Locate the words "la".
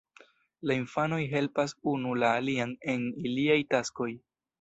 0.69-0.77, 2.21-2.31